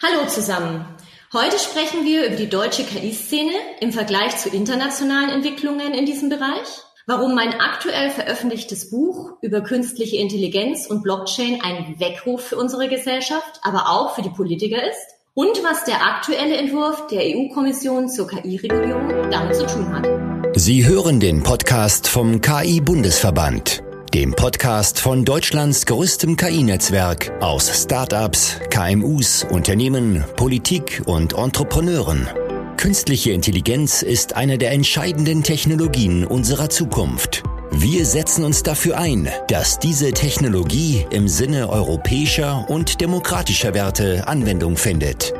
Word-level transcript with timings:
Hallo 0.00 0.28
zusammen. 0.28 0.86
Heute 1.32 1.58
sprechen 1.58 2.04
wir 2.04 2.26
über 2.26 2.36
die 2.36 2.48
deutsche 2.48 2.84
KI-Szene 2.84 3.50
im 3.80 3.92
Vergleich 3.92 4.36
zu 4.36 4.48
internationalen 4.48 5.28
Entwicklungen 5.28 5.92
in 5.92 6.06
diesem 6.06 6.28
Bereich, 6.28 6.68
warum 7.08 7.34
mein 7.34 7.54
aktuell 7.54 8.10
veröffentlichtes 8.10 8.90
Buch 8.90 9.32
über 9.42 9.60
künstliche 9.60 10.18
Intelligenz 10.18 10.86
und 10.86 11.02
Blockchain 11.02 11.60
ein 11.64 11.96
Weckruf 11.98 12.42
für 12.44 12.56
unsere 12.56 12.88
Gesellschaft, 12.88 13.58
aber 13.62 13.90
auch 13.90 14.14
für 14.14 14.22
die 14.22 14.30
Politiker 14.30 14.88
ist 14.88 15.16
und 15.34 15.64
was 15.64 15.82
der 15.82 16.00
aktuelle 16.06 16.56
Entwurf 16.56 17.08
der 17.08 17.22
EU-Kommission 17.22 18.08
zur 18.08 18.28
KI-Regulierung 18.28 19.28
damit 19.32 19.56
zu 19.56 19.66
tun 19.66 19.92
hat. 19.92 20.06
Sie 20.54 20.86
hören 20.86 21.18
den 21.18 21.42
Podcast 21.42 22.06
vom 22.06 22.40
KI-Bundesverband 22.40 23.82
dem 24.10 24.32
Podcast 24.32 25.00
von 25.00 25.24
Deutschlands 25.24 25.86
größtem 25.86 26.36
KI-Netzwerk 26.36 27.32
aus 27.40 27.82
Startups, 27.82 28.58
KMUs, 28.70 29.44
Unternehmen, 29.50 30.24
Politik 30.36 31.02
und 31.06 31.34
Entrepreneuren. 31.34 32.28
Künstliche 32.76 33.32
Intelligenz 33.32 34.02
ist 34.02 34.36
eine 34.36 34.58
der 34.58 34.72
entscheidenden 34.72 35.42
Technologien 35.42 36.24
unserer 36.24 36.70
Zukunft. 36.70 37.42
Wir 37.70 38.06
setzen 38.06 38.44
uns 38.44 38.62
dafür 38.62 38.98
ein, 38.98 39.28
dass 39.48 39.78
diese 39.78 40.12
Technologie 40.12 41.06
im 41.10 41.28
Sinne 41.28 41.68
europäischer 41.68 42.68
und 42.68 43.00
demokratischer 43.00 43.74
Werte 43.74 44.26
Anwendung 44.26 44.76
findet. 44.76 45.34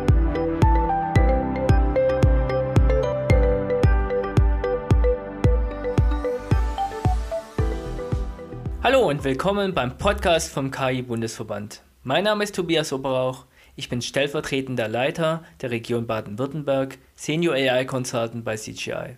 Und 9.08 9.24
willkommen 9.24 9.72
beim 9.72 9.96
Podcast 9.96 10.52
vom 10.52 10.70
KI 10.70 11.00
Bundesverband. 11.00 11.80
Mein 12.02 12.24
Name 12.24 12.44
ist 12.44 12.54
Tobias 12.54 12.92
Oberauch. 12.92 13.46
Ich 13.74 13.88
bin 13.88 14.02
stellvertretender 14.02 14.86
Leiter 14.86 15.44
der 15.62 15.70
Region 15.70 16.06
Baden-Württemberg, 16.06 16.98
Senior 17.14 17.54
AI 17.54 17.86
Consultant 17.86 18.44
bei 18.44 18.56
CGI. 18.56 19.16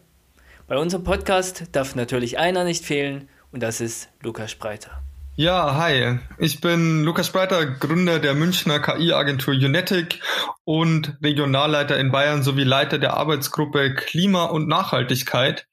Bei 0.68 0.78
unserem 0.78 1.02
Podcast 1.02 1.64
darf 1.72 1.96
natürlich 1.96 2.38
einer 2.38 2.62
nicht 2.62 2.84
fehlen 2.84 3.28
und 3.50 3.64
das 3.64 3.80
ist 3.80 4.08
Lukas 4.22 4.52
Spreiter. 4.52 5.02
Ja, 5.34 5.74
hi. 5.74 6.20
Ich 6.38 6.60
bin 6.60 7.02
Lukas 7.02 7.26
Spreiter, 7.26 7.66
Gründer 7.66 8.20
der 8.20 8.34
Münchner 8.34 8.78
KI-Agentur 8.78 9.54
Unetic 9.54 10.20
und 10.62 11.16
Regionalleiter 11.20 11.98
in 11.98 12.12
Bayern 12.12 12.44
sowie 12.44 12.62
Leiter 12.62 13.00
der 13.00 13.14
Arbeitsgruppe 13.14 13.96
Klima 13.96 14.44
und 14.44 14.68
Nachhaltigkeit. 14.68 15.66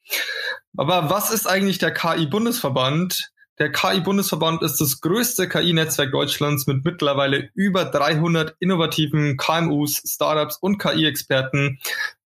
Aber 0.75 1.11
was 1.11 1.29
ist 1.29 1.45
eigentlich 1.45 1.77
der 1.77 1.93
KI-Bundesverband? 1.93 3.31
Der 3.59 3.71
KI-Bundesverband 3.71 4.61
ist 4.61 4.79
das 4.79 5.01
größte 5.01 5.49
KI-Netzwerk 5.49 6.11
Deutschlands 6.11 6.67
mit 6.67 6.85
mittlerweile 6.85 7.49
über 7.55 7.85
300 7.85 8.55
innovativen 8.59 9.35
KMUs, 9.35 10.03
Startups 10.05 10.57
und 10.57 10.77
KI-Experten, 10.77 11.79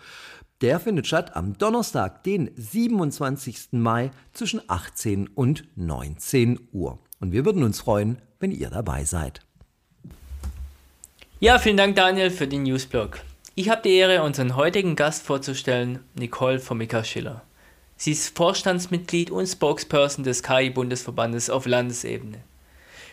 Der 0.61 0.79
findet 0.79 1.05
statt 1.05 1.35
am 1.35 1.57
Donnerstag, 1.57 2.23
den 2.23 2.49
27. 2.55 3.73
Mai 3.73 4.11
zwischen 4.31 4.61
18 4.67 5.27
und 5.27 5.65
19 5.75 6.69
Uhr. 6.71 6.99
Und 7.19 7.33
wir 7.33 7.43
würden 7.43 7.63
uns 7.63 7.81
freuen, 7.81 8.21
wenn 8.39 8.51
ihr 8.51 8.69
dabei 8.69 9.03
seid. 9.03 9.41
Ja, 11.41 11.59
vielen 11.59 11.75
Dank 11.75 11.97
Daniel 11.97 12.31
für 12.31 12.47
den 12.47 12.63
Newsblog. 12.63 13.19
Ich 13.55 13.69
habe 13.69 13.81
die 13.83 13.95
Ehre, 13.95 14.23
unseren 14.23 14.55
heutigen 14.55 14.95
Gast 14.95 15.23
vorzustellen, 15.23 15.99
Nicole 16.17 16.59
Formica 16.59 17.03
Schiller. 17.03 17.41
Sie 17.97 18.11
ist 18.11 18.35
Vorstandsmitglied 18.37 19.31
und 19.31 19.47
Spokesperson 19.47 20.23
des 20.23 20.41
KI-Bundesverbandes 20.41 21.49
auf 21.49 21.65
Landesebene. 21.65 22.39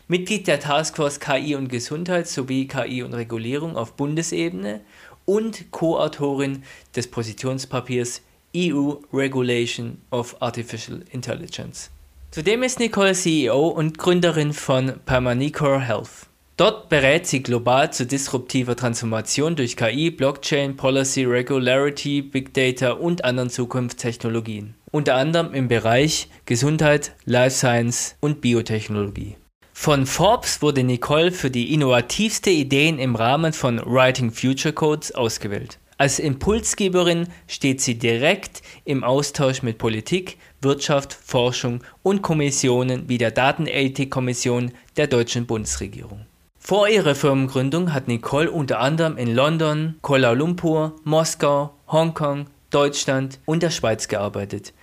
Mitglied 0.08 0.46
der 0.46 0.60
Taskforce 0.60 1.20
KI 1.20 1.54
und 1.54 1.68
Gesundheit 1.68 2.28
sowie 2.28 2.66
KI 2.68 3.02
und 3.02 3.14
Regulierung 3.14 3.76
auf 3.76 3.96
Bundesebene 3.96 4.80
und 5.24 5.70
Co-Autorin 5.70 6.62
des 6.94 7.08
Positionspapiers 7.08 8.22
EU 8.56 8.94
Regulation 9.12 9.98
of 10.10 10.36
Artificial 10.40 11.02
Intelligence. 11.10 11.90
Zudem 12.30 12.62
ist 12.62 12.80
Nicole 12.80 13.14
CEO 13.14 13.68
und 13.68 13.98
Gründerin 13.98 14.52
von 14.52 14.94
Permanicor 15.04 15.80
Health. 15.80 16.26
Dort 16.56 16.88
berät 16.90 17.26
sie 17.26 17.42
global 17.42 17.92
zu 17.92 18.06
disruptiver 18.06 18.76
Transformation 18.76 19.56
durch 19.56 19.76
KI, 19.76 20.10
Blockchain, 20.10 20.76
Policy, 20.76 21.24
Regularity, 21.24 22.22
Big 22.22 22.54
Data 22.54 22.92
und 22.92 23.24
anderen 23.24 23.50
Zukunftstechnologien. 23.50 24.74
Unter 24.90 25.14
anderem 25.16 25.54
im 25.54 25.68
Bereich 25.68 26.28
Gesundheit, 26.44 27.14
Life 27.24 27.56
Science 27.56 28.16
und 28.20 28.42
Biotechnologie. 28.42 29.36
Von 29.82 30.06
Forbes 30.06 30.62
wurde 30.62 30.84
Nicole 30.84 31.32
für 31.32 31.50
die 31.50 31.74
innovativste 31.74 32.50
Ideen 32.50 33.00
im 33.00 33.16
Rahmen 33.16 33.52
von 33.52 33.80
Writing 33.84 34.30
Future 34.30 34.72
Codes 34.72 35.12
ausgewählt. 35.12 35.80
Als 35.98 36.20
Impulsgeberin 36.20 37.26
steht 37.48 37.80
sie 37.80 37.98
direkt 37.98 38.62
im 38.84 39.02
Austausch 39.02 39.64
mit 39.64 39.78
Politik, 39.78 40.38
Wirtschaft, 40.60 41.12
Forschung 41.12 41.82
und 42.04 42.22
Kommissionen 42.22 43.08
wie 43.08 43.18
der 43.18 43.32
Datenethikkommission 43.32 44.70
der 44.96 45.08
deutschen 45.08 45.46
Bundesregierung. 45.46 46.26
Vor 46.60 46.86
ihrer 46.86 47.16
Firmengründung 47.16 47.92
hat 47.92 48.06
Nicole 48.06 48.52
unter 48.52 48.78
anderem 48.78 49.16
in 49.16 49.34
London, 49.34 49.96
Kuala 50.00 50.30
Lumpur, 50.30 50.94
Moskau, 51.02 51.74
Hongkong, 51.88 52.46
Deutschland 52.70 53.40
und 53.46 53.64
der 53.64 53.70
Schweiz 53.70 54.06
gearbeitet. 54.06 54.74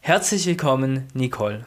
Herzlich 0.00 0.46
willkommen, 0.46 1.06
Nicole. 1.14 1.64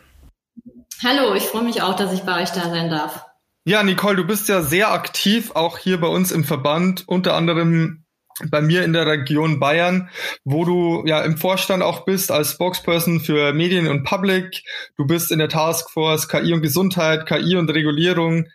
Hallo, 1.03 1.33
ich 1.33 1.43
freue 1.43 1.63
mich 1.63 1.81
auch, 1.81 1.95
dass 1.95 2.13
ich 2.13 2.21
bei 2.21 2.43
euch 2.43 2.51
da 2.51 2.69
sein 2.69 2.91
darf. 2.91 3.25
Ja, 3.65 3.81
Nicole, 3.81 4.17
du 4.17 4.23
bist 4.23 4.49
ja 4.49 4.61
sehr 4.61 4.91
aktiv, 4.91 5.51
auch 5.55 5.79
hier 5.79 5.99
bei 5.99 6.07
uns 6.07 6.31
im 6.31 6.43
Verband, 6.43 7.07
unter 7.07 7.35
anderem 7.35 8.05
bei 8.49 8.61
mir 8.61 8.83
in 8.83 8.93
der 8.93 9.07
Region 9.07 9.59
Bayern, 9.59 10.09
wo 10.43 10.63
du 10.63 11.03
ja 11.05 11.21
im 11.21 11.37
Vorstand 11.37 11.81
auch 11.81 12.05
bist 12.05 12.31
als 12.31 12.51
Spokesperson 12.51 13.19
für 13.19 13.51
Medien 13.53 13.87
und 13.87 14.03
Public. 14.03 14.63
Du 14.95 15.05
bist 15.05 15.31
in 15.31 15.39
der 15.39 15.49
Taskforce 15.49 16.27
KI 16.27 16.53
und 16.53 16.61
Gesundheit, 16.61 17.25
KI 17.25 17.55
und 17.55 17.69
Regulierung. 17.69 18.47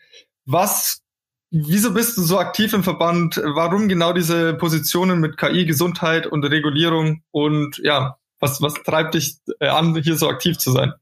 Was, 0.45 1.03
wieso 1.51 1.95
bist 1.95 2.17
du 2.17 2.23
so 2.23 2.39
aktiv 2.39 2.73
im 2.73 2.85
Verband? 2.85 3.41
Warum 3.45 3.89
genau 3.89 4.13
diese 4.13 4.55
Positionen 4.55 5.21
mit 5.21 5.37
KI, 5.37 5.67
Gesundheit 5.67 6.27
und 6.27 6.45
Regulierung? 6.45 7.23
Und 7.33 7.79
ja, 7.83 8.19
Was, 8.39 8.61
was 8.61 8.75
treibt 8.75 9.15
dich 9.15 9.39
äh, 9.61 9.69
an, 9.69 9.97
hier 9.97 10.17
so 10.17 10.29
aktiv 10.29 10.59
zu 10.59 10.71
sein? 10.73 10.93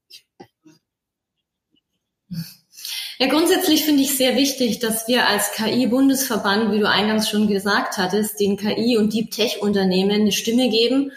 Ja, 3.18 3.28
grundsätzlich 3.28 3.84
finde 3.84 4.02
ich 4.02 4.16
sehr 4.16 4.34
wichtig, 4.36 4.80
dass 4.80 5.06
wir 5.06 5.28
als 5.28 5.52
KI-Bundesverband, 5.52 6.72
wie 6.72 6.80
du 6.80 6.88
eingangs 6.88 7.28
schon 7.28 7.46
gesagt 7.46 7.96
hattest, 7.96 8.40
den 8.40 8.56
KI- 8.56 8.96
und 8.96 9.12
Deep 9.12 9.30
Tech-Unternehmen 9.30 10.22
eine 10.22 10.32
Stimme 10.32 10.68
geben 10.68 11.12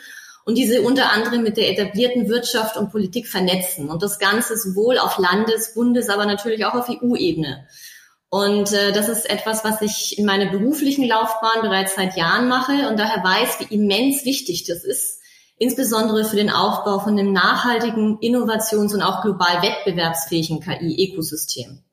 und 0.46 0.60
diese 0.60 0.84
unter 0.84 1.12
anderem 1.12 1.42
mit 1.42 1.58
der 1.58 1.72
etablierten 1.72 2.30
Wirtschaft 2.30 2.78
und 2.78 2.92
Politik 2.92 3.28
vernetzen. 3.28 3.90
Und 3.90 4.04
das 4.04 4.20
Ganze 4.20 4.58
sowohl 4.58 5.00
auf 5.00 5.18
Landes-, 5.18 5.74
Bundes-, 5.74 6.10
aber 6.10 6.28
natürlich 6.28 6.66
auch 6.66 6.76
auf 6.76 6.88
EU-Ebene. 6.88 7.68
Und 8.30 8.74
äh, 8.74 8.92
das 8.92 9.10
ist 9.10 9.28
etwas, 9.28 9.64
was 9.64 9.82
ich 9.82 10.20
in 10.20 10.26
meiner 10.26 10.52
beruflichen 10.52 11.08
Laufbahn 11.08 11.62
bereits 11.62 11.96
seit 11.96 12.16
Jahren 12.16 12.48
mache 12.48 12.90
und 12.90 13.00
daher 13.00 13.24
weiß, 13.24 13.60
wie 13.60 13.74
immens 13.74 14.24
wichtig 14.24 14.66
das 14.66 14.84
ist, 14.84 15.20
insbesondere 15.58 16.26
für 16.26 16.36
den 16.36 16.52
Aufbau 16.52 17.00
von 17.00 17.18
einem 17.18 17.34
nachhaltigen, 17.34 18.20
innovations- 18.20 18.94
und 18.94 19.02
auch 19.02 19.24
global 19.24 19.64
wettbewerbsfähigen 19.64 20.60
KI-Ökosystem. 20.60 21.84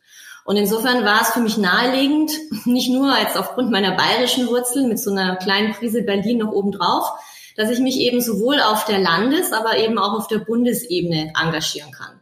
Und 0.45 0.57
insofern 0.57 1.05
war 1.05 1.23
es 1.23 1.31
für 1.31 1.41
mich 1.41 1.57
naheliegend, 1.57 2.31
nicht 2.67 2.91
nur 2.91 3.13
als 3.13 3.37
aufgrund 3.37 3.71
meiner 3.71 3.97
bayerischen 3.97 4.47
Wurzeln 4.49 4.89
mit 4.89 4.99
so 4.99 5.11
einer 5.11 5.37
kleinen 5.37 5.73
Prise 5.73 6.03
Berlin 6.03 6.39
noch 6.39 6.53
obendrauf, 6.53 7.11
dass 7.57 7.71
ich 7.71 7.79
mich 7.79 7.99
eben 7.99 8.21
sowohl 8.21 8.61
auf 8.61 8.85
der 8.85 8.99
Landes-, 8.99 9.53
aber 9.53 9.79
eben 9.79 9.99
auch 9.99 10.13
auf 10.13 10.29
der 10.29 10.39
Bundesebene 10.39 11.33
engagieren 11.41 11.93
kann. 11.93 12.21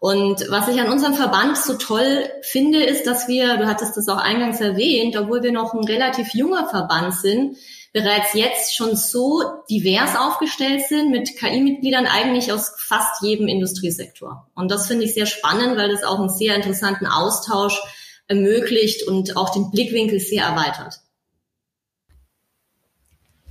Und 0.00 0.50
was 0.50 0.68
ich 0.68 0.78
an 0.78 0.92
unserem 0.92 1.14
Verband 1.14 1.56
so 1.56 1.74
toll 1.74 2.28
finde, 2.42 2.82
ist, 2.82 3.06
dass 3.06 3.26
wir, 3.26 3.56
du 3.56 3.66
hattest 3.66 3.96
das 3.96 4.08
auch 4.08 4.18
eingangs 4.18 4.60
erwähnt, 4.60 5.16
obwohl 5.16 5.42
wir 5.42 5.52
noch 5.52 5.72
ein 5.72 5.84
relativ 5.84 6.34
junger 6.34 6.68
Verband 6.68 7.14
sind, 7.14 7.56
bereits 7.94 8.34
jetzt 8.34 8.76
schon 8.76 8.96
so 8.96 9.40
divers 9.70 10.16
aufgestellt 10.16 10.82
sind 10.88 11.12
mit 11.12 11.36
KI-Mitgliedern 11.36 12.06
eigentlich 12.06 12.52
aus 12.52 12.72
fast 12.76 13.22
jedem 13.22 13.46
Industriesektor. 13.46 14.50
Und 14.54 14.70
das 14.70 14.88
finde 14.88 15.04
ich 15.04 15.14
sehr 15.14 15.26
spannend, 15.26 15.78
weil 15.78 15.90
das 15.90 16.02
auch 16.02 16.18
einen 16.18 16.28
sehr 16.28 16.56
interessanten 16.56 17.06
Austausch 17.06 17.80
ermöglicht 18.26 19.06
und 19.06 19.36
auch 19.36 19.50
den 19.50 19.70
Blickwinkel 19.70 20.18
sehr 20.18 20.44
erweitert. 20.44 21.00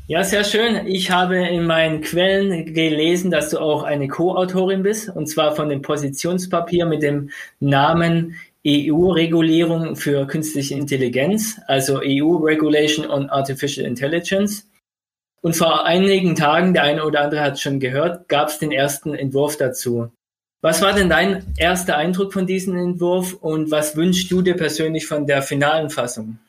Ja, 0.08 0.26
sehr 0.26 0.44
schön. 0.44 0.88
Ich 0.88 1.10
habe 1.12 1.38
in 1.38 1.66
meinen 1.66 2.02
Quellen 2.02 2.74
gelesen, 2.74 3.32
dass 3.32 3.52
du 3.52 3.60
auch 3.60 3.84
eine 3.84 4.10
Co-Autorin 4.10 4.84
bist, 4.84 5.08
und 5.08 5.28
zwar 5.28 5.56
von 5.56 5.70
dem 5.70 5.82
Positionspapier 5.82 6.86
mit 6.86 7.02
dem 7.02 7.30
Namen 7.62 8.36
EU-Regulierung 8.66 9.96
für 9.96 10.26
künstliche 10.26 10.76
Intelligenz, 10.76 11.60
also 11.68 12.00
EU 12.02 12.38
Regulation 12.38 13.06
on 13.10 13.30
Artificial 13.30 13.86
Intelligence. 13.86 14.70
Und 15.42 15.58
vor 15.58 15.86
einigen 15.86 16.36
Tagen, 16.36 16.74
der 16.74 16.84
eine 16.84 17.04
oder 17.04 17.22
andere 17.22 17.42
hat 17.42 17.60
schon 17.60 17.80
gehört, 17.80 18.30
gab 18.30 18.48
es 18.48 18.60
den 18.60 18.72
ersten 18.72 19.14
Entwurf 19.14 19.58
dazu. 19.58 20.10
Was 20.62 20.82
war 20.82 20.94
denn 20.94 21.10
dein 21.10 21.46
erster 21.58 21.98
Eindruck 21.98 22.32
von 22.32 22.48
diesem 22.48 22.78
Entwurf 22.78 23.34
und 23.34 23.70
was 23.70 23.98
wünschst 23.98 24.32
du 24.32 24.42
dir 24.42 24.56
persönlich 24.56 25.06
von 25.06 25.28
der 25.28 25.42
finalen 25.42 25.90
Fassung? 25.90 26.40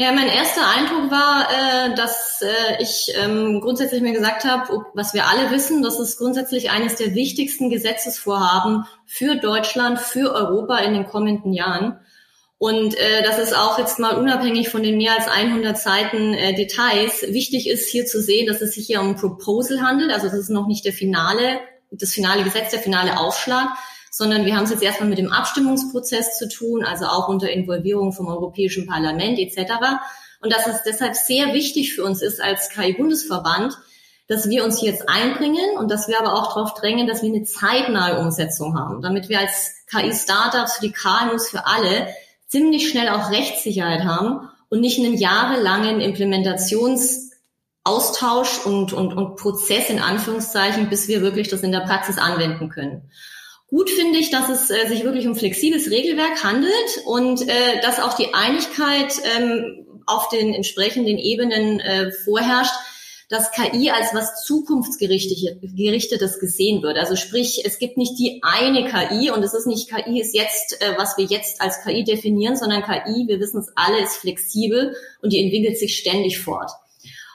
Ja, 0.00 0.12
mein 0.12 0.30
erster 0.30 0.66
Eindruck 0.66 1.10
war, 1.10 1.46
äh, 1.50 1.94
dass 1.94 2.40
äh, 2.40 2.82
ich 2.82 3.12
ähm, 3.22 3.60
grundsätzlich 3.60 4.00
mir 4.00 4.14
gesagt 4.14 4.46
habe, 4.46 4.86
was 4.94 5.12
wir 5.12 5.26
alle 5.26 5.50
wissen, 5.50 5.82
das 5.82 6.00
ist 6.00 6.16
grundsätzlich 6.16 6.70
eines 6.70 6.94
der 6.94 7.14
wichtigsten 7.14 7.68
Gesetzesvorhaben 7.68 8.86
für 9.04 9.36
Deutschland, 9.36 10.00
für 10.00 10.32
Europa 10.32 10.78
in 10.78 10.94
den 10.94 11.04
kommenden 11.04 11.52
Jahren. 11.52 12.00
Und 12.56 12.94
äh, 12.96 13.22
dass 13.24 13.36
es 13.36 13.52
auch 13.52 13.78
jetzt 13.78 13.98
mal 13.98 14.16
unabhängig 14.16 14.70
von 14.70 14.82
den 14.82 14.96
mehr 14.96 15.18
als 15.18 15.28
100 15.28 15.76
Seiten 15.76 16.32
äh, 16.32 16.54
Details 16.54 17.20
wichtig 17.28 17.68
ist, 17.68 17.90
hier 17.90 18.06
zu 18.06 18.22
sehen, 18.22 18.46
dass 18.46 18.62
es 18.62 18.72
sich 18.72 18.86
hier 18.86 19.02
um 19.02 19.08
ein 19.08 19.16
Proposal 19.16 19.82
handelt. 19.82 20.12
Also 20.12 20.28
das 20.28 20.38
ist 20.38 20.48
noch 20.48 20.66
nicht 20.66 20.86
der 20.86 20.94
finale, 20.94 21.60
das 21.90 22.14
finale 22.14 22.42
Gesetz, 22.42 22.70
der 22.70 22.80
finale 22.80 23.18
Aufschlag, 23.18 23.68
sondern 24.10 24.44
wir 24.44 24.56
haben 24.56 24.64
es 24.64 24.70
jetzt 24.70 24.82
erstmal 24.82 25.08
mit 25.08 25.18
dem 25.18 25.32
Abstimmungsprozess 25.32 26.36
zu 26.36 26.48
tun, 26.48 26.84
also 26.84 27.06
auch 27.06 27.28
unter 27.28 27.48
Involvierung 27.48 28.12
vom 28.12 28.26
Europäischen 28.26 28.86
Parlament 28.86 29.38
etc. 29.38 29.72
Und 30.42 30.52
dass 30.52 30.66
es 30.66 30.82
deshalb 30.84 31.14
sehr 31.14 31.54
wichtig 31.54 31.94
für 31.94 32.04
uns 32.04 32.20
ist 32.20 32.42
als 32.42 32.68
KI-Bundesverband, 32.70 33.78
dass 34.26 34.48
wir 34.48 34.64
uns 34.64 34.82
jetzt 34.82 35.08
einbringen 35.08 35.78
und 35.78 35.88
dass 35.90 36.08
wir 36.08 36.18
aber 36.20 36.34
auch 36.34 36.54
darauf 36.54 36.74
drängen, 36.74 37.06
dass 37.06 37.22
wir 37.22 37.28
eine 37.28 37.44
zeitnahe 37.44 38.18
Umsetzung 38.20 38.76
haben, 38.78 39.02
damit 39.02 39.28
wir 39.28 39.38
als 39.40 39.74
KI-Startups 39.90 40.74
für 40.74 40.86
die 40.86 40.92
KMUs 40.92 41.48
für 41.48 41.66
alle 41.66 42.08
ziemlich 42.46 42.88
schnell 42.88 43.08
auch 43.08 43.30
Rechtssicherheit 43.30 44.04
haben 44.04 44.48
und 44.68 44.80
nicht 44.80 44.98
einen 44.98 45.16
jahrelangen 45.16 46.00
Implementationsaustausch 46.00 48.64
und, 48.64 48.92
und, 48.92 49.12
und 49.12 49.36
Prozess 49.36 49.90
in 49.90 50.00
Anführungszeichen, 50.00 50.88
bis 50.88 51.06
wir 51.08 51.22
wirklich 51.22 51.48
das 51.48 51.62
in 51.62 51.72
der 51.72 51.80
Praxis 51.80 52.18
anwenden 52.18 52.68
können. 52.70 53.10
Gut 53.70 53.88
finde 53.88 54.18
ich, 54.18 54.30
dass 54.30 54.48
es 54.48 54.68
äh, 54.70 54.88
sich 54.88 55.04
wirklich 55.04 55.28
um 55.28 55.36
flexibles 55.36 55.90
Regelwerk 55.90 56.42
handelt 56.42 56.72
und 57.06 57.48
äh, 57.48 57.80
dass 57.82 58.00
auch 58.00 58.14
die 58.14 58.34
Einigkeit 58.34 59.14
ähm, 59.38 59.86
auf 60.06 60.28
den 60.28 60.52
entsprechenden 60.52 61.18
Ebenen 61.18 61.78
äh, 61.78 62.10
vorherrscht, 62.10 62.74
dass 63.28 63.52
KI 63.52 63.90
als 63.90 64.12
was 64.12 64.44
zukunftsgerichtetes 64.44 66.40
gesehen 66.40 66.82
wird. 66.82 66.98
Also 66.98 67.14
sprich, 67.14 67.62
es 67.64 67.78
gibt 67.78 67.96
nicht 67.96 68.18
die 68.18 68.40
eine 68.42 68.90
KI 68.90 69.30
und 69.30 69.44
es 69.44 69.54
ist 69.54 69.68
nicht 69.68 69.88
KI 69.88 70.20
ist 70.20 70.34
jetzt, 70.34 70.82
äh, 70.82 70.94
was 70.96 71.16
wir 71.16 71.26
jetzt 71.26 71.60
als 71.60 71.80
KI 71.84 72.02
definieren, 72.02 72.56
sondern 72.56 72.82
KI, 72.82 73.28
wir 73.28 73.38
wissen 73.38 73.60
es 73.60 73.70
alle, 73.76 74.02
ist 74.02 74.16
flexibel 74.16 74.96
und 75.22 75.32
die 75.32 75.40
entwickelt 75.40 75.78
sich 75.78 75.96
ständig 75.96 76.40
fort. 76.40 76.72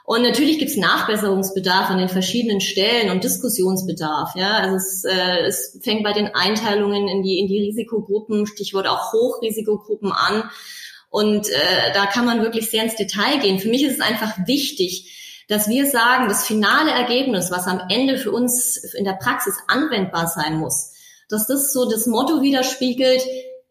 Und 0.05 0.21
natürlich 0.21 0.59
gibt 0.59 0.69
es 0.69 0.77
Nachbesserungsbedarf 0.77 1.89
an 1.89 1.97
den 1.97 2.09
verschiedenen 2.09 2.61
Stellen 2.61 3.09
und 3.09 3.23
Diskussionsbedarf. 3.23 4.35
Ja, 4.35 4.57
also 4.57 4.75
es, 4.75 5.03
äh, 5.03 5.45
es 5.47 5.79
fängt 5.81 6.03
bei 6.03 6.13
den 6.13 6.27
Einteilungen 6.35 7.07
in 7.07 7.23
die 7.23 7.39
in 7.39 7.47
die 7.47 7.59
Risikogruppen, 7.59 8.45
Stichwort 8.45 8.87
auch 8.87 9.13
Hochrisikogruppen 9.13 10.11
an. 10.11 10.49
Und 11.09 11.49
äh, 11.49 11.93
da 11.93 12.05
kann 12.05 12.25
man 12.25 12.43
wirklich 12.43 12.69
sehr 12.69 12.83
ins 12.83 12.95
Detail 12.95 13.39
gehen. 13.39 13.57
Für 13.57 13.69
mich 13.69 13.83
ist 13.83 13.95
es 13.95 14.01
einfach 14.01 14.37
wichtig, 14.45 15.43
dass 15.47 15.69
wir 15.69 15.87
sagen, 15.87 16.27
das 16.27 16.45
finale 16.45 16.91
Ergebnis, 16.91 17.49
was 17.49 17.65
am 17.65 17.81
Ende 17.89 18.17
für 18.17 18.31
uns 18.31 18.77
in 18.93 19.05
der 19.05 19.13
Praxis 19.13 19.55
anwendbar 19.67 20.27
sein 20.27 20.57
muss, 20.57 20.91
dass 21.29 21.47
das 21.47 21.73
so 21.73 21.89
das 21.89 22.05
Motto 22.05 22.43
widerspiegelt, 22.43 23.23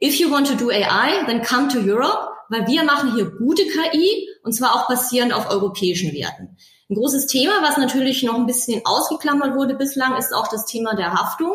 if 0.02 0.18
you 0.18 0.30
want 0.32 0.48
to 0.48 0.54
do 0.54 0.70
AI, 0.70 1.24
then 1.26 1.42
come 1.42 1.68
to 1.68 1.78
Europe 1.78 2.33
weil 2.54 2.66
wir 2.66 2.84
machen 2.84 3.14
hier 3.14 3.30
gute 3.30 3.64
KI 3.64 4.28
und 4.44 4.52
zwar 4.52 4.74
auch 4.74 4.88
basierend 4.88 5.32
auf 5.32 5.50
europäischen 5.50 6.12
Werten. 6.12 6.56
Ein 6.88 6.94
großes 6.94 7.26
Thema, 7.26 7.62
was 7.62 7.78
natürlich 7.78 8.22
noch 8.22 8.34
ein 8.34 8.46
bisschen 8.46 8.82
ausgeklammert 8.84 9.56
wurde 9.56 9.74
bislang, 9.74 10.16
ist 10.16 10.32
auch 10.32 10.48
das 10.48 10.66
Thema 10.66 10.94
der 10.94 11.12
Haftung. 11.12 11.52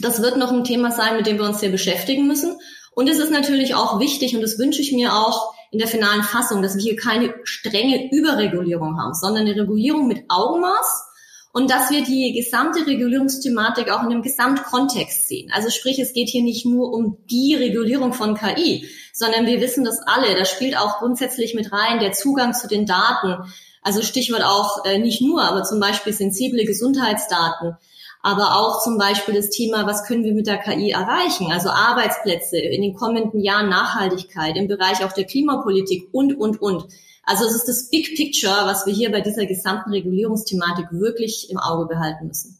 Das 0.00 0.20
wird 0.20 0.36
noch 0.36 0.52
ein 0.52 0.64
Thema 0.64 0.90
sein, 0.90 1.16
mit 1.16 1.26
dem 1.26 1.38
wir 1.38 1.46
uns 1.46 1.60
sehr 1.60 1.70
beschäftigen 1.70 2.26
müssen. 2.26 2.58
Und 2.94 3.08
es 3.08 3.18
ist 3.18 3.30
natürlich 3.30 3.74
auch 3.74 4.00
wichtig, 4.00 4.34
und 4.34 4.42
das 4.42 4.58
wünsche 4.58 4.82
ich 4.82 4.92
mir 4.92 5.14
auch 5.14 5.54
in 5.70 5.78
der 5.78 5.88
finalen 5.88 6.22
Fassung, 6.22 6.62
dass 6.62 6.76
wir 6.76 6.82
hier 6.82 6.96
keine 6.96 7.34
strenge 7.44 8.10
Überregulierung 8.10 8.98
haben, 9.00 9.14
sondern 9.14 9.46
eine 9.46 9.60
Regulierung 9.60 10.08
mit 10.08 10.24
Augenmaß 10.28 11.07
und 11.52 11.70
dass 11.70 11.90
wir 11.90 12.04
die 12.04 12.32
gesamte 12.32 12.86
Regulierungsthematik 12.86 13.90
auch 13.90 14.02
in 14.02 14.10
einem 14.10 14.22
Gesamtkontext 14.22 15.28
sehen. 15.28 15.50
Also 15.52 15.70
sprich, 15.70 15.98
es 15.98 16.12
geht 16.12 16.28
hier 16.28 16.42
nicht 16.42 16.66
nur 16.66 16.92
um 16.92 17.18
die 17.30 17.54
Regulierung 17.54 18.12
von 18.12 18.34
KI, 18.34 18.88
sondern 19.12 19.46
wir 19.46 19.60
wissen 19.60 19.84
das 19.84 19.98
alle. 20.06 20.34
Da 20.34 20.44
spielt 20.44 20.76
auch 20.76 20.98
grundsätzlich 20.98 21.54
mit 21.54 21.72
rein 21.72 22.00
der 22.00 22.12
Zugang 22.12 22.52
zu 22.52 22.68
den 22.68 22.86
Daten. 22.86 23.50
Also 23.82 24.02
Stichwort 24.02 24.42
auch 24.42 24.84
äh, 24.84 24.98
nicht 24.98 25.22
nur, 25.22 25.42
aber 25.42 25.62
zum 25.62 25.80
Beispiel 25.80 26.12
sensible 26.12 26.64
Gesundheitsdaten, 26.64 27.76
aber 28.20 28.56
auch 28.56 28.82
zum 28.82 28.98
Beispiel 28.98 29.34
das 29.34 29.50
Thema, 29.50 29.86
was 29.86 30.04
können 30.04 30.24
wir 30.24 30.34
mit 30.34 30.46
der 30.46 30.58
KI 30.58 30.90
erreichen? 30.90 31.50
Also 31.52 31.70
Arbeitsplätze 31.70 32.58
in 32.58 32.82
den 32.82 32.94
kommenden 32.94 33.40
Jahren 33.40 33.68
Nachhaltigkeit 33.68 34.56
im 34.56 34.68
Bereich 34.68 35.04
auch 35.04 35.12
der 35.12 35.24
Klimapolitik 35.24 36.08
und, 36.12 36.34
und, 36.38 36.60
und. 36.60 36.86
Also 37.22 37.44
es 37.44 37.54
ist 37.54 37.68
das 37.68 37.90
Big 37.90 38.16
Picture, 38.16 38.66
was 38.66 38.86
wir 38.86 38.92
hier 38.94 39.12
bei 39.12 39.20
dieser 39.20 39.46
gesamten 39.46 39.90
Regulierungsthematik 39.90 40.86
wirklich 40.90 41.50
im 41.50 41.58
Auge 41.58 41.86
behalten 41.86 42.26
müssen. 42.26 42.58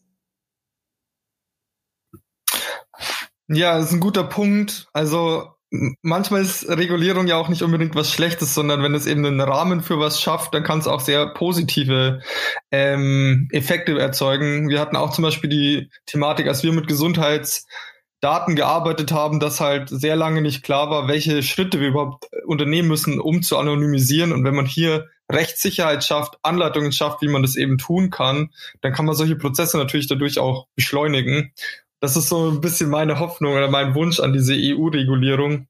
Ja, 3.48 3.78
das 3.78 3.86
ist 3.86 3.92
ein 3.94 4.00
guter 4.00 4.24
Punkt. 4.24 4.88
Also 4.92 5.54
manchmal 5.70 6.42
ist 6.42 6.68
Regulierung 6.68 7.26
ja 7.26 7.36
auch 7.36 7.48
nicht 7.48 7.62
unbedingt 7.62 7.94
was 7.94 8.10
Schlechtes, 8.10 8.54
sondern 8.54 8.82
wenn 8.82 8.94
es 8.94 9.06
eben 9.06 9.24
einen 9.24 9.40
Rahmen 9.40 9.82
für 9.82 9.98
was 9.98 10.20
schafft, 10.20 10.54
dann 10.54 10.62
kann 10.62 10.78
es 10.78 10.86
auch 10.86 11.00
sehr 11.00 11.26
positive 11.34 12.20
ähm, 12.70 13.48
Effekte 13.52 13.98
erzeugen. 13.98 14.68
Wir 14.68 14.80
hatten 14.80 14.96
auch 14.96 15.12
zum 15.12 15.22
Beispiel 15.22 15.50
die 15.50 15.90
Thematik, 16.06 16.46
als 16.46 16.62
wir 16.62 16.72
mit 16.72 16.88
Gesundheitsdaten 16.88 18.56
gearbeitet 18.56 19.12
haben, 19.12 19.40
dass 19.40 19.60
halt 19.60 19.90
sehr 19.90 20.16
lange 20.16 20.40
nicht 20.40 20.62
klar 20.62 20.90
war, 20.90 21.08
welche 21.08 21.42
Schritte 21.42 21.80
wir 21.80 21.88
überhaupt 21.88 22.28
unternehmen 22.46 22.88
müssen, 22.88 23.20
um 23.20 23.42
zu 23.42 23.58
anonymisieren. 23.58 24.32
Und 24.32 24.44
wenn 24.44 24.54
man 24.54 24.66
hier 24.66 25.08
Rechtssicherheit 25.30 26.02
schafft, 26.02 26.38
Anleitungen 26.42 26.92
schafft, 26.92 27.20
wie 27.20 27.28
man 27.28 27.42
das 27.42 27.56
eben 27.56 27.76
tun 27.76 28.08
kann, 28.08 28.50
dann 28.80 28.94
kann 28.94 29.04
man 29.04 29.14
solche 29.14 29.36
Prozesse 29.36 29.76
natürlich 29.76 30.06
dadurch 30.06 30.38
auch 30.38 30.66
beschleunigen 30.74 31.52
das 32.00 32.16
ist 32.16 32.28
so 32.28 32.50
ein 32.50 32.60
bisschen 32.60 32.90
meine 32.90 33.18
Hoffnung 33.18 33.54
oder 33.54 33.68
mein 33.70 33.94
Wunsch 33.94 34.20
an 34.20 34.32
diese 34.32 34.54
EU-Regulierung, 34.54 35.66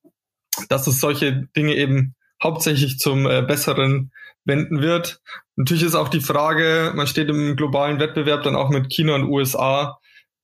dass 0.68 0.86
es 0.86 1.00
solche 1.00 1.48
Dinge 1.56 1.74
eben 1.74 2.14
hauptsächlich 2.42 2.98
zum 2.98 3.26
äh, 3.26 3.42
Besseren 3.42 4.12
wenden 4.44 4.80
wird. 4.80 5.20
Natürlich 5.56 5.82
ist 5.82 5.94
auch 5.94 6.08
die 6.08 6.20
Frage, 6.20 6.92
man 6.94 7.06
steht 7.06 7.28
im 7.28 7.56
globalen 7.56 8.00
Wettbewerb 8.00 8.42
dann 8.42 8.56
auch 8.56 8.70
mit 8.70 8.90
China 8.90 9.14
und 9.14 9.28
USA, 9.28 9.98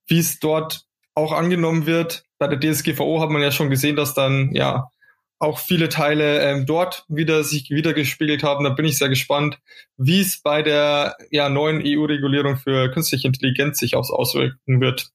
wie 0.07 0.19
es 0.19 0.39
dort 0.39 0.85
auch 1.15 1.33
angenommen 1.33 1.87
wird. 1.87 2.25
Bei 2.39 2.49
der 2.49 2.59
DSGVO 2.59 3.21
hat 3.21 3.31
man 3.31 3.43
ja 3.43 3.51
schon 3.51 3.71
gesehen, 3.71 3.97
dass 3.97 4.15
dann 4.15 4.55
ja 4.55 4.91
auch 5.39 5.59
viele 5.59 5.89
Teile 5.89 6.41
ähm, 6.41 6.67
dort 6.67 7.05
wieder 7.09 7.45
sich 7.45 7.71
wiedergespiegelt 7.71 8.43
haben. 8.43 8.65
Da 8.65 8.71
bin 8.71 8.87
ich 8.87 8.99
sehr 8.99 9.09
gespannt, 9.09 9.59
wie 9.97 10.21
es 10.21 10.41
bei 10.41 10.63
der 10.63 11.17
ja, 11.31 11.49
neuen 11.49 11.83
EU-Regulierung 11.85 12.57
für 12.57 12.91
künstliche 12.91 13.29
Intelligenz 13.29 13.79
sich 13.79 13.95
auswirken 13.95 14.81
wird. 14.81 15.11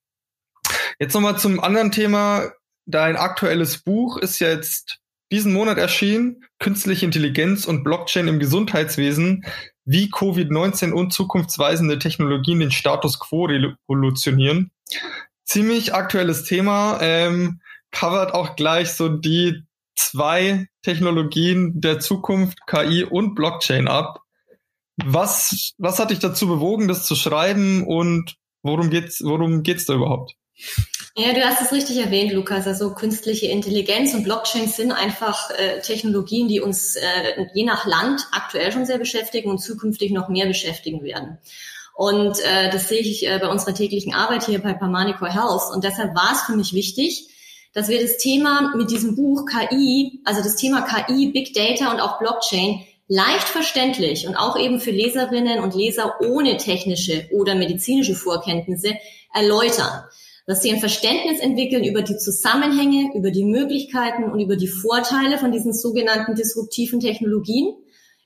Jetzt 0.99 1.13
nochmal 1.13 1.39
zum 1.39 1.61
anderen 1.61 1.91
Thema. 1.91 2.51
Dein 2.85 3.15
aktuelles 3.15 3.83
Buch 3.83 4.17
ist 4.17 4.39
jetzt 4.39 4.99
diesen 5.31 5.53
Monat 5.53 5.77
erschienen, 5.77 6.43
Künstliche 6.59 7.05
Intelligenz 7.05 7.65
und 7.65 7.83
Blockchain 7.83 8.27
im 8.27 8.39
Gesundheitswesen, 8.39 9.45
wie 9.85 10.11
Covid-19 10.11 10.91
und 10.91 11.13
zukunftsweisende 11.13 11.99
Technologien 11.99 12.59
den 12.59 12.71
Status 12.71 13.19
quo 13.19 13.45
revolutionieren. 13.45 14.71
Ziemlich 15.45 15.93
aktuelles 15.93 16.43
Thema, 16.43 16.99
ähm, 17.01 17.61
covert 17.91 18.33
auch 18.33 18.57
gleich 18.57 18.91
so 18.91 19.07
die 19.07 19.63
zwei 19.95 20.67
Technologien 20.81 21.79
der 21.79 21.99
Zukunft, 21.99 22.59
KI 22.67 23.05
und 23.05 23.35
Blockchain 23.35 23.87
ab. 23.87 24.21
Was, 25.05 25.73
was 25.77 25.99
hat 25.99 26.09
dich 26.09 26.19
dazu 26.19 26.47
bewogen, 26.47 26.89
das 26.89 27.05
zu 27.05 27.15
schreiben 27.15 27.87
und 27.87 28.35
worum 28.63 28.89
geht's, 28.89 29.21
worum 29.23 29.63
geht's 29.63 29.85
da 29.85 29.93
überhaupt? 29.93 30.35
Ja, 31.15 31.33
du 31.33 31.41
hast 31.43 31.61
es 31.61 31.71
richtig 31.71 31.97
erwähnt, 31.97 32.31
Lukas. 32.31 32.65
Also 32.67 32.93
künstliche 32.93 33.47
Intelligenz 33.47 34.13
und 34.13 34.23
Blockchain 34.23 34.67
sind 34.67 34.91
einfach 34.91 35.49
äh, 35.51 35.81
Technologien, 35.81 36.47
die 36.47 36.61
uns 36.61 36.95
äh, 36.95 37.45
je 37.53 37.65
nach 37.65 37.85
Land 37.85 38.27
aktuell 38.31 38.71
schon 38.71 38.85
sehr 38.85 38.99
beschäftigen 38.99 39.49
und 39.49 39.59
zukünftig 39.59 40.11
noch 40.11 40.29
mehr 40.29 40.47
beschäftigen 40.47 41.03
werden. 41.03 41.37
Und 41.93 42.39
äh, 42.39 42.69
das 42.71 42.87
sehe 42.87 43.01
ich 43.01 43.27
äh, 43.27 43.39
bei 43.39 43.49
unserer 43.49 43.73
täglichen 43.73 44.13
Arbeit 44.13 44.45
hier 44.45 44.59
bei 44.59 44.73
Parmanico 44.73 45.25
Health. 45.25 45.73
Und 45.73 45.83
deshalb 45.83 46.15
war 46.15 46.31
es 46.31 46.43
für 46.43 46.55
mich 46.55 46.73
wichtig, 46.73 47.27
dass 47.73 47.89
wir 47.89 48.01
das 48.01 48.17
Thema 48.17 48.73
mit 48.75 48.89
diesem 48.89 49.15
Buch 49.15 49.45
KI, 49.45 50.21
also 50.23 50.41
das 50.41 50.55
Thema 50.55 50.81
KI, 50.81 51.31
Big 51.31 51.53
Data 51.53 51.91
und 51.91 51.99
auch 51.99 52.19
Blockchain 52.19 52.85
leicht 53.09 53.49
verständlich 53.49 54.27
und 54.27 54.35
auch 54.35 54.57
eben 54.57 54.79
für 54.79 54.91
Leserinnen 54.91 55.59
und 55.59 55.75
Leser 55.75 56.21
ohne 56.21 56.57
technische 56.57 57.27
oder 57.31 57.55
medizinische 57.55 58.15
Vorkenntnisse 58.15 58.93
erläutern, 59.33 60.03
dass 60.49 60.63
sie 60.63 60.71
ein 60.71 60.79
Verständnis 60.79 61.39
entwickeln 61.39 61.83
über 61.83 62.01
die 62.01 62.17
Zusammenhänge, 62.17 63.11
über 63.15 63.29
die 63.29 63.43
Möglichkeiten 63.43 64.23
und 64.23 64.39
über 64.39 64.55
die 64.55 64.67
Vorteile 64.67 65.37
von 65.37 65.51
diesen 65.51 65.73
sogenannten 65.73 66.33
disruptiven 66.33 66.99
Technologien, 66.99 67.75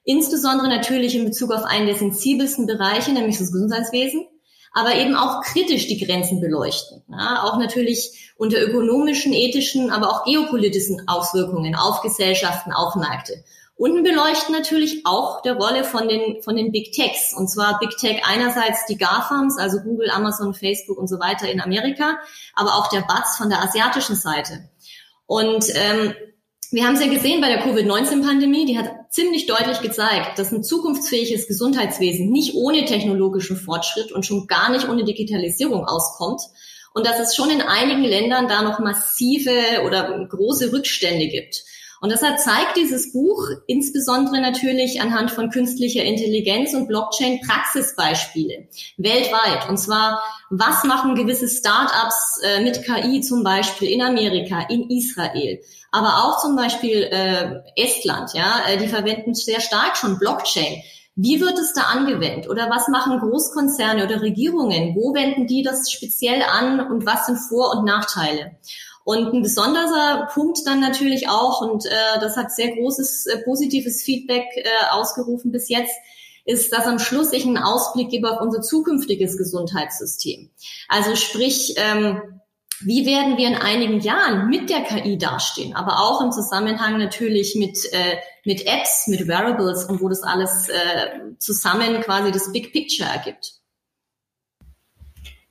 insbesondere 0.06 0.70
natürlich 0.70 1.18
in 1.18 1.26
Bezug 1.26 1.52
auf 1.52 1.66
einen 1.66 1.86
der 1.86 1.98
sensibelsten 1.98 2.66
Bereiche, 2.66 3.12
nämlich 3.12 3.40
das 3.40 3.52
Gesundheitswesen, 3.52 4.26
aber 4.74 4.96
eben 4.96 5.16
auch 5.16 5.42
kritisch 5.42 5.88
die 5.88 6.04
Grenzen 6.04 6.42
beleuchten. 6.42 7.04
Ja, 7.10 7.44
auch 7.44 7.58
natürlich 7.58 8.32
unter 8.36 8.60
ökonomischen, 8.60 9.32
ethischen, 9.32 9.92
aber 9.92 10.10
auch 10.10 10.26
geopolitischen 10.26 11.08
Auswirkungen 11.08 11.76
auf 11.76 12.02
Gesellschaften, 12.02 12.74
auf 12.74 12.96
Märkte. 12.96 13.44
Und 13.76 14.04
beleuchten 14.04 14.54
natürlich 14.54 15.06
auch 15.06 15.42
der 15.42 15.56
Rolle 15.56 15.84
von 15.84 16.08
den, 16.08 16.42
von 16.42 16.56
den 16.56 16.72
Big 16.72 16.92
Techs. 16.92 17.34
Und 17.34 17.50
zwar 17.50 17.80
Big 17.80 17.98
Tech 17.98 18.22
einerseits 18.26 18.86
die 18.86 18.98
GAFAMs, 18.98 19.58
also 19.58 19.80
Google, 19.80 20.10
Amazon, 20.12 20.54
Facebook 20.54 20.98
und 20.98 21.08
so 21.08 21.20
weiter 21.20 21.50
in 21.50 21.62
Amerika, 21.62 22.20
aber 22.56 22.76
auch 22.76 22.90
der 22.90 23.02
BATS 23.02 23.38
von 23.38 23.50
der 23.50 23.62
asiatischen 23.62 24.16
Seite. 24.16 24.70
Und 25.26 25.66
ähm, 25.76 26.14
wir 26.74 26.86
haben 26.86 26.96
es 26.96 27.02
ja 27.02 27.08
gesehen 27.08 27.40
bei 27.40 27.50
der 27.50 27.62
Covid-19-Pandemie, 27.62 28.66
die 28.66 28.80
hat 28.80 28.90
ziemlich 29.12 29.46
deutlich 29.46 29.82
gezeigt, 29.82 30.40
dass 30.40 30.52
ein 30.52 30.64
zukunftsfähiges 30.64 31.48
Gesundheitswesen 31.48 32.32
nicht 32.32 32.56
ohne 32.56 32.86
technologischen 32.86 33.58
Fortschritt 33.58 34.12
und 34.12 34.26
schon 34.26 34.48
gar 34.48 34.72
nicht 34.72 34.90
ohne 34.90 35.04
Digitalisierung 35.04 35.86
auskommt 35.86 36.42
und 36.96 37.06
dass 37.06 37.20
es 37.20 37.36
schon 37.36 37.52
in 37.52 37.62
einigen 37.62 38.04
Ländern 38.04 38.48
da 38.48 38.64
noch 38.64 38.80
massive 38.80 39.84
oder 39.86 40.28
große 40.28 40.74
Rückstände 40.74 41.28
gibt. 41.28 41.64
Und 42.04 42.12
deshalb 42.12 42.38
zeigt 42.38 42.76
dieses 42.76 43.14
Buch 43.14 43.48
insbesondere 43.66 44.42
natürlich 44.42 45.00
anhand 45.00 45.32
von 45.32 45.50
künstlicher 45.50 46.04
Intelligenz 46.04 46.74
und 46.74 46.90
Blockchain 46.90 47.40
Praxisbeispiele 47.40 48.68
weltweit. 48.98 49.70
Und 49.70 49.78
zwar, 49.78 50.22
was 50.50 50.84
machen 50.84 51.16
gewisse 51.16 51.48
Startups 51.48 52.42
äh, 52.44 52.62
mit 52.62 52.84
KI 52.84 53.22
zum 53.22 53.46
Beispiel 53.46 53.90
in 53.90 54.02
Amerika, 54.02 54.68
in 54.68 54.90
Israel, 54.90 55.62
aber 55.94 56.26
auch 56.26 56.42
zum 56.42 56.58
Beispiel 56.58 57.04
äh, 57.04 57.62
Estland, 57.78 58.32
ja, 58.34 58.64
äh, 58.68 58.78
die 58.78 58.90
verwenden 58.90 59.34
sehr 59.34 59.62
stark 59.62 59.96
schon 59.96 60.20
Blockchain. 60.20 60.84
Wie 61.16 61.40
wird 61.40 61.58
es 61.58 61.72
da 61.72 61.84
angewendet? 61.84 62.50
Oder 62.50 62.70
was 62.70 62.90
machen 62.90 63.20
Großkonzerne 63.20 64.04
oder 64.04 64.22
Regierungen? 64.22 64.94
Wo 64.96 65.14
wenden 65.14 65.48
die 65.48 65.64
das 65.64 65.90
speziell 65.90 66.42
an 66.42 66.92
und 66.92 67.06
was 67.06 67.28
sind 67.28 67.38
Vor- 67.38 67.78
und 67.78 67.86
Nachteile? 67.86 68.58
Und 69.04 69.34
ein 69.34 69.42
besonderer 69.42 70.30
Punkt 70.34 70.60
dann 70.66 70.80
natürlich 70.80 71.28
auch, 71.30 71.62
und 71.62 71.86
äh, 71.86 71.90
das 72.22 72.38
hat 72.38 72.52
sehr 72.52 72.76
großes 72.76 73.26
äh, 73.28 73.38
positives 73.44 74.02
Feedback 74.02 74.46
äh, 74.56 74.64
ausgerufen 74.92 75.52
bis 75.52 75.68
jetzt, 75.70 75.94
ist, 76.46 76.74
dass 76.74 76.86
am 76.86 77.00
Schluss 77.00 77.34
ich 77.34 77.46
einen 77.46 77.58
Ausblick 77.58 78.10
gebe 78.10 78.30
auf 78.30 78.42
unser 78.42 78.62
zukünftiges 78.62 79.38
Gesundheitssystem. 79.38 80.50
Also 80.88 81.16
sprich, 81.16 81.76
ähm, 81.78 82.22
wie 82.82 83.06
werden 83.06 83.38
wir 83.38 83.48
in 83.48 83.56
einigen 83.56 84.00
Jahren 84.02 84.50
mit 84.50 84.70
der 84.70 84.82
KI 84.82 85.18
dastehen, 85.18 85.76
aber 85.76 86.00
auch 86.00 86.22
im 86.22 86.32
Zusammenhang 86.32 86.98
natürlich 86.98 87.56
mit, 87.56 87.78
äh, 87.94 88.18
mit 88.46 88.66
Apps, 88.66 89.08
mit 89.08 89.28
Wearables 89.28 89.86
und 89.86 90.02
wo 90.02 90.10
das 90.10 90.24
alles 90.24 90.70
äh, 90.70 91.38
zusammen 91.40 92.02
quasi 92.02 92.32
das 92.32 92.52
Big 92.52 92.74
Picture 92.74 93.10
ergibt. 93.10 93.63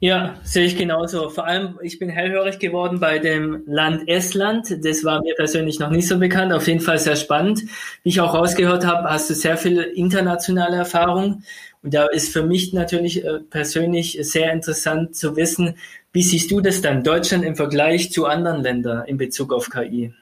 Ja, 0.05 0.35
sehe 0.43 0.65
ich 0.65 0.77
genauso. 0.77 1.29
Vor 1.29 1.47
allem, 1.47 1.79
ich 1.81 2.01
bin 2.01 2.09
hellhörig 2.09 2.59
geworden 2.59 2.99
bei 2.99 3.21
dem 3.21 3.63
Land 3.67 4.09
Estland. 4.09 4.85
Das 4.85 5.05
war 5.05 5.23
mir 5.23 5.37
persönlich 5.37 5.79
noch 5.79 5.91
nicht 5.91 6.09
so 6.09 6.19
bekannt. 6.19 6.53
Auf 6.53 6.67
jeden 6.67 6.81
Fall 6.81 6.99
sehr 6.99 7.15
spannend. 7.15 7.63
Wie 8.03 8.09
ich 8.09 8.21
auch 8.21 8.35
rausgehört 8.35 8.85
habe, 8.85 9.09
hast 9.09 9.31
du 9.31 9.35
sehr 9.35 9.57
viel 9.57 9.79
internationale 9.79 10.75
Erfahrung. 10.75 11.45
Und 11.85 11.95
da 11.95 12.07
ist 12.07 12.33
für 12.33 12.43
mich 12.43 12.73
natürlich 12.73 13.25
äh, 13.25 13.39
persönlich 13.49 14.19
sehr 14.23 14.53
interessant 14.53 15.15
zu 15.15 15.37
wissen, 15.37 15.77
wie 16.13 16.25
siehst 16.25 16.51
du 16.51 16.61
das 16.61 16.83
dann, 16.83 17.05
Deutschland 17.05 17.45
im 17.45 17.55
Vergleich 17.55 18.11
zu 18.11 18.27
anderen 18.27 18.61
Ländern 18.61 19.07
in 19.07 19.19
Bezug 19.19 19.53
auf 19.53 19.71
KI? 19.71 20.13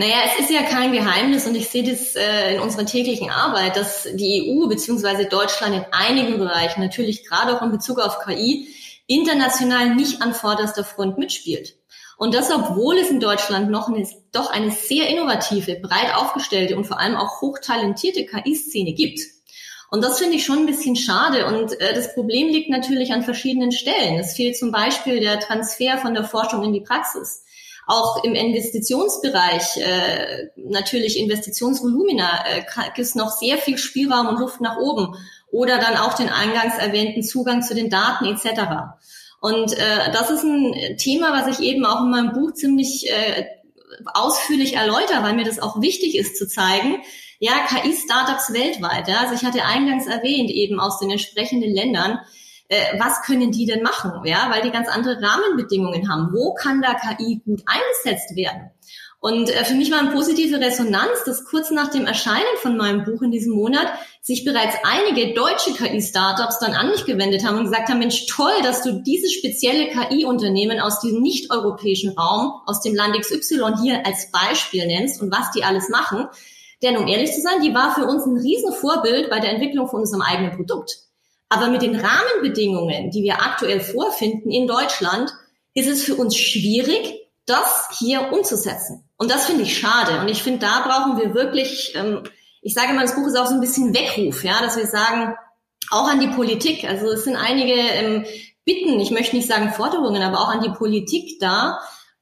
Naja, 0.00 0.18
es 0.26 0.44
ist 0.44 0.50
ja 0.50 0.62
kein 0.62 0.92
Geheimnis 0.92 1.44
und 1.48 1.56
ich 1.56 1.70
sehe 1.70 1.82
das 1.82 2.14
äh, 2.14 2.54
in 2.54 2.60
unserer 2.60 2.86
täglichen 2.86 3.30
Arbeit, 3.30 3.74
dass 3.74 4.06
die 4.14 4.48
EU 4.48 4.68
bzw. 4.68 5.24
Deutschland 5.24 5.74
in 5.74 5.84
einigen 5.90 6.38
Bereichen, 6.38 6.80
natürlich 6.80 7.26
gerade 7.26 7.56
auch 7.56 7.62
in 7.62 7.72
Bezug 7.72 7.98
auf 7.98 8.20
KI, 8.20 8.68
international 9.08 9.96
nicht 9.96 10.22
an 10.22 10.34
vorderster 10.34 10.84
Front 10.84 11.18
mitspielt. 11.18 11.74
Und 12.16 12.32
das, 12.32 12.52
obwohl 12.52 12.96
es 12.96 13.10
in 13.10 13.18
Deutschland 13.18 13.72
noch 13.72 13.88
eine, 13.88 14.06
doch 14.30 14.52
eine 14.52 14.70
sehr 14.70 15.08
innovative, 15.08 15.80
breit 15.80 16.14
aufgestellte 16.14 16.76
und 16.76 16.84
vor 16.84 17.00
allem 17.00 17.16
auch 17.16 17.40
hochtalentierte 17.40 18.24
KI-Szene 18.24 18.92
gibt. 18.92 19.18
Und 19.90 20.04
das 20.04 20.20
finde 20.20 20.36
ich 20.36 20.44
schon 20.44 20.58
ein 20.58 20.66
bisschen 20.66 20.94
schade. 20.94 21.46
Und 21.46 21.72
äh, 21.80 21.92
das 21.92 22.14
Problem 22.14 22.46
liegt 22.46 22.70
natürlich 22.70 23.12
an 23.12 23.24
verschiedenen 23.24 23.72
Stellen. 23.72 24.20
Es 24.20 24.34
fehlt 24.34 24.56
zum 24.56 24.70
Beispiel 24.70 25.18
der 25.18 25.40
Transfer 25.40 25.98
von 25.98 26.14
der 26.14 26.22
Forschung 26.22 26.62
in 26.62 26.72
die 26.72 26.82
Praxis 26.82 27.42
auch 27.88 28.22
im 28.22 28.34
Investitionsbereich 28.34 29.78
äh, 29.78 30.50
natürlich 30.56 31.18
Investitionsvolumina 31.18 32.44
äh, 32.46 32.62
gibt 32.94 32.98
es 32.98 33.14
noch 33.14 33.30
sehr 33.30 33.56
viel 33.56 33.78
Spielraum 33.78 34.28
und 34.28 34.38
Luft 34.38 34.60
nach 34.60 34.76
oben. 34.76 35.16
Oder 35.50 35.78
dann 35.78 35.96
auch 35.96 36.12
den 36.12 36.28
eingangs 36.28 36.76
erwähnten 36.76 37.22
Zugang 37.22 37.62
zu 37.62 37.74
den 37.74 37.88
Daten 37.88 38.26
etc. 38.26 38.60
Und 39.40 39.72
äh, 39.72 40.12
das 40.12 40.30
ist 40.30 40.44
ein 40.44 40.98
Thema, 40.98 41.32
was 41.32 41.58
ich 41.58 41.66
eben 41.66 41.86
auch 41.86 42.02
in 42.02 42.10
meinem 42.10 42.34
Buch 42.34 42.52
ziemlich 42.52 43.10
äh, 43.10 43.46
ausführlich 44.12 44.74
erläutere, 44.74 45.22
weil 45.22 45.34
mir 45.34 45.44
das 45.44 45.58
auch 45.58 45.80
wichtig 45.80 46.14
ist 46.18 46.36
zu 46.36 46.46
zeigen, 46.46 46.98
ja, 47.38 47.52
KI-Startups 47.68 48.52
weltweit, 48.52 49.08
ja, 49.08 49.20
also 49.20 49.34
ich 49.34 49.44
hatte 49.44 49.64
eingangs 49.64 50.06
erwähnt, 50.06 50.50
eben 50.50 50.78
aus 50.78 50.98
den 50.98 51.10
entsprechenden 51.10 51.72
Ländern, 51.72 52.18
äh, 52.68 52.98
was 52.98 53.22
können 53.22 53.50
die 53.50 53.66
denn 53.66 53.82
machen? 53.82 54.12
Ja, 54.24 54.48
weil 54.50 54.62
die 54.62 54.70
ganz 54.70 54.88
andere 54.88 55.20
Rahmenbedingungen 55.20 56.10
haben. 56.10 56.32
Wo 56.32 56.54
kann 56.54 56.82
da 56.82 56.94
KI 56.94 57.40
gut 57.44 57.62
eingesetzt 57.66 58.36
werden? 58.36 58.70
Und 59.20 59.50
äh, 59.50 59.64
für 59.64 59.74
mich 59.74 59.90
war 59.90 59.98
eine 59.98 60.12
positive 60.12 60.60
Resonanz, 60.60 61.24
dass 61.26 61.44
kurz 61.44 61.70
nach 61.70 61.90
dem 61.90 62.06
Erscheinen 62.06 62.44
von 62.58 62.76
meinem 62.76 63.04
Buch 63.04 63.22
in 63.22 63.32
diesem 63.32 63.52
Monat 63.52 63.88
sich 64.22 64.44
bereits 64.44 64.76
einige 64.84 65.34
deutsche 65.34 65.72
KI-Startups 65.72 66.60
dann 66.60 66.74
an 66.74 66.90
mich 66.90 67.04
gewendet 67.04 67.44
haben 67.44 67.58
und 67.58 67.64
gesagt 67.64 67.88
haben, 67.88 67.98
Mensch, 67.98 68.26
toll, 68.26 68.52
dass 68.62 68.82
du 68.82 69.02
dieses 69.02 69.32
spezielle 69.32 69.88
KI-Unternehmen 69.88 70.78
aus 70.78 71.00
diesem 71.00 71.20
nicht-europäischen 71.20 72.16
Raum, 72.16 72.60
aus 72.66 72.80
dem 72.80 72.94
Land 72.94 73.18
XY 73.18 73.72
hier 73.82 74.06
als 74.06 74.30
Beispiel 74.30 74.86
nennst 74.86 75.20
und 75.20 75.32
was 75.32 75.50
die 75.50 75.64
alles 75.64 75.88
machen. 75.88 76.28
Denn 76.82 76.96
um 76.96 77.08
ehrlich 77.08 77.32
zu 77.32 77.40
sein, 77.40 77.60
die 77.60 77.74
war 77.74 77.94
für 77.94 78.04
uns 78.04 78.24
ein 78.24 78.36
Riesenvorbild 78.36 79.30
bei 79.30 79.40
der 79.40 79.50
Entwicklung 79.50 79.88
von 79.88 80.00
unserem 80.00 80.22
eigenen 80.22 80.54
Produkt. 80.54 81.07
Aber 81.48 81.68
mit 81.68 81.82
den 81.82 81.98
Rahmenbedingungen, 81.98 83.10
die 83.10 83.22
wir 83.22 83.42
aktuell 83.42 83.80
vorfinden 83.80 84.50
in 84.50 84.66
Deutschland, 84.66 85.32
ist 85.74 85.88
es 85.88 86.02
für 86.02 86.16
uns 86.16 86.36
schwierig, 86.36 87.14
das 87.46 87.88
hier 87.98 88.32
umzusetzen. 88.32 89.04
Und 89.16 89.30
das 89.30 89.46
finde 89.46 89.62
ich 89.62 89.78
schade. 89.78 90.20
Und 90.20 90.28
ich 90.28 90.42
finde, 90.42 90.60
da 90.60 90.86
brauchen 90.86 91.18
wir 91.18 91.34
wirklich 91.34 91.94
ähm, 91.94 92.22
ich 92.62 92.74
sage 92.74 92.92
mal, 92.92 93.02
das 93.02 93.14
Buch 93.14 93.26
ist 93.26 93.36
auch 93.36 93.46
so 93.46 93.54
ein 93.54 93.60
bisschen 93.60 93.94
Weckruf, 93.94 94.44
ja, 94.44 94.60
dass 94.60 94.76
wir 94.76 94.86
sagen, 94.86 95.34
auch 95.90 96.08
an 96.08 96.20
die 96.20 96.28
Politik, 96.28 96.84
also 96.84 97.06
es 97.10 97.24
sind 97.24 97.36
einige 97.36 97.72
ähm, 97.72 98.26
Bitten, 98.64 99.00
ich 99.00 99.10
möchte 99.10 99.36
nicht 99.36 99.48
sagen 99.48 99.72
Forderungen, 99.72 100.22
aber 100.22 100.40
auch 100.40 100.48
an 100.48 100.62
die 100.62 100.76
Politik 100.76 101.40
da, 101.40 101.78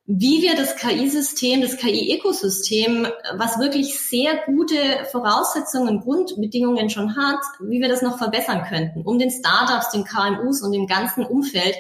wie 0.07 0.41
wir 0.41 0.55
das 0.55 0.77
KI-System, 0.77 1.63
das 1.63 1.77
KI-Ökosystem, 1.79 3.09
was 3.37 3.59
wirklich 3.59 3.99
sehr 3.99 4.41
gute 4.47 5.05
Voraussetzungen, 5.11 6.01
Grundbedingungen 6.01 6.91
schon 6.91 7.17
hat, 7.17 7.41
wie 7.61 7.81
wir 7.81 7.89
das 7.89 8.03
noch 8.03 8.17
verbessern 8.17 8.65
könnten, 8.69 9.03
um 9.03 9.19
den 9.19 9.31
Startups, 9.31 9.91
den 9.91 10.05
KMUs 10.05 10.63
und 10.63 10.73
dem 10.73 10.87
ganzen 10.87 11.25
Umfeld 11.25 11.75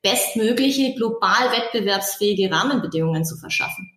bestmögliche, 0.00 0.94
global 0.94 1.50
wettbewerbsfähige 1.50 2.52
Rahmenbedingungen 2.52 3.24
zu 3.24 3.36
verschaffen. 3.36 3.90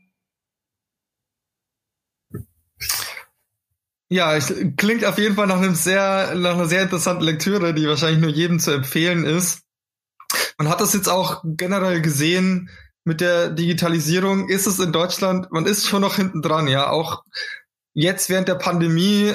Ja, 4.10 4.36
es 4.36 4.54
klingt 4.78 5.04
auf 5.06 5.18
jeden 5.18 5.36
Fall 5.36 5.48
nach 5.48 5.58
einem 5.58 5.76
sehr, 5.76 6.34
nach 6.36 6.56
einer 6.56 6.68
sehr 6.68 6.84
interessanten 6.84 7.24
Lektüre, 7.24 7.74
die 7.74 7.88
wahrscheinlich 7.88 8.22
nur 8.22 8.30
jedem 8.30 8.60
zu 8.60 8.72
empfehlen 8.72 9.26
ist. 9.26 9.62
Man 10.58 10.70
hat 10.70 10.80
das 10.80 10.94
jetzt 10.94 11.10
auch 11.10 11.44
generell 11.44 12.02
gesehen, 12.02 12.70
mit 13.06 13.22
der 13.22 13.50
Digitalisierung 13.50 14.50
ist 14.50 14.66
es 14.66 14.80
in 14.80 14.92
Deutschland, 14.92 15.52
man 15.52 15.66
ist 15.66 15.88
schon 15.88 16.02
noch 16.02 16.16
hinten 16.16 16.42
dran, 16.42 16.68
ja. 16.68 16.90
Auch 16.90 17.24
jetzt 17.94 18.30
während 18.30 18.48
der 18.48 18.56
Pandemie 18.56 19.34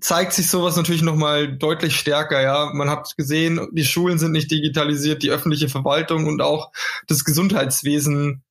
zeigt 0.00 0.32
sich 0.32 0.48
sowas 0.48 0.76
natürlich 0.76 1.02
nochmal 1.02 1.56
deutlich 1.56 1.96
stärker, 1.96 2.40
ja. 2.40 2.70
Man 2.72 2.88
hat 2.88 3.16
gesehen, 3.16 3.68
die 3.72 3.84
Schulen 3.84 4.18
sind 4.18 4.32
nicht 4.32 4.50
digitalisiert, 4.50 5.22
die 5.22 5.30
öffentliche 5.30 5.68
Verwaltung 5.68 6.26
und 6.26 6.40
auch 6.40 6.72
das 7.08 7.24
Gesundheitswesen 7.24 8.42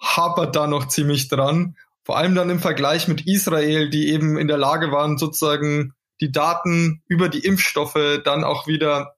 hapert 0.00 0.56
da 0.56 0.66
noch 0.66 0.88
ziemlich 0.88 1.28
dran. 1.28 1.76
Vor 2.02 2.16
allem 2.16 2.34
dann 2.34 2.50
im 2.50 2.60
Vergleich 2.60 3.08
mit 3.08 3.26
Israel, 3.26 3.90
die 3.90 4.08
eben 4.08 4.38
in 4.38 4.48
der 4.48 4.58
Lage 4.58 4.90
waren, 4.90 5.18
sozusagen 5.18 5.94
die 6.20 6.32
Daten 6.32 7.02
über 7.08 7.28
die 7.28 7.44
Impfstoffe 7.44 8.20
dann 8.24 8.44
auch 8.44 8.66
wieder 8.66 9.13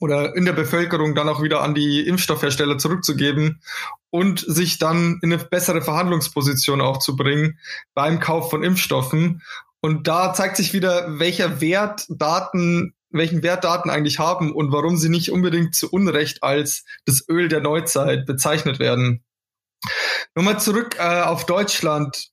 oder 0.00 0.36
in 0.36 0.44
der 0.44 0.52
Bevölkerung 0.52 1.14
dann 1.14 1.28
auch 1.28 1.42
wieder 1.42 1.62
an 1.62 1.74
die 1.74 2.06
Impfstoffhersteller 2.06 2.78
zurückzugeben 2.78 3.60
und 4.10 4.40
sich 4.40 4.78
dann 4.78 5.18
in 5.22 5.32
eine 5.32 5.42
bessere 5.42 5.82
Verhandlungsposition 5.82 6.80
auch 6.80 6.98
zu 6.98 7.16
bringen 7.16 7.58
beim 7.94 8.20
Kauf 8.20 8.50
von 8.50 8.62
Impfstoffen. 8.62 9.42
Und 9.80 10.08
da 10.08 10.32
zeigt 10.32 10.56
sich 10.56 10.72
wieder, 10.72 11.18
welcher 11.18 11.60
Wert 11.60 12.06
Daten, 12.08 12.94
welchen 13.10 13.42
Wert 13.42 13.64
Daten 13.64 13.90
eigentlich 13.90 14.18
haben 14.18 14.52
und 14.52 14.72
warum 14.72 14.96
sie 14.96 15.08
nicht 15.08 15.30
unbedingt 15.30 15.74
zu 15.74 15.90
Unrecht 15.90 16.42
als 16.42 16.84
das 17.04 17.24
Öl 17.28 17.48
der 17.48 17.60
Neuzeit 17.60 18.26
bezeichnet 18.26 18.78
werden. 18.78 19.24
Nochmal 20.34 20.60
zurück 20.60 20.96
äh, 20.98 21.22
auf 21.22 21.46
Deutschland. 21.46 22.30